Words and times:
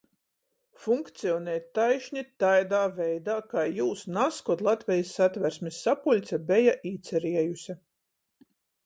Funkcionej 0.83 1.57
taišni 1.79 2.23
taidā 2.43 2.79
veidā, 2.95 3.35
kai 3.51 3.65
jūs 3.81 4.01
nazkod 4.17 4.63
Latvejis 4.69 5.13
Satversmis 5.21 5.83
sapuļce 5.85 6.41
beja 6.49 6.75
īceriejuse. 6.95 7.77